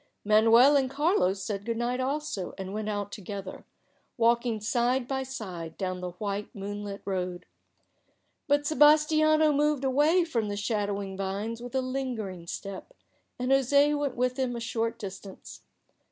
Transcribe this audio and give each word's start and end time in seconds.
Manuel 0.25 0.75
and 0.75 0.89
Carlos 0.89 1.43
said 1.43 1.63
good 1.63 1.77
night 1.77 1.99
also, 1.99 2.55
and 2.57 2.73
went 2.73 2.89
out 2.89 3.11
together, 3.11 3.65
walking 4.17 4.59
side 4.59 5.07
by 5.07 5.21
side 5.21 5.77
down 5.77 6.01
the 6.01 6.13
white 6.13 6.49
moonlit 6.55 7.03
road; 7.05 7.45
but 8.47 8.63
Sebas 8.63 9.05
tiano 9.05 9.55
moved 9.55 9.83
away 9.83 10.23
from 10.25 10.47
the 10.49 10.57
shadowing 10.57 11.15
vines 11.15 11.61
with 11.61 11.75
a 11.75 11.81
lingering 11.81 12.47
step, 12.47 12.95
and 13.37 13.51
José 13.51 13.95
went 13.95 14.15
with 14.15 14.39
him 14.39 14.55
a 14.55 14.59
short 14.59 14.97
distance. 14.97 15.61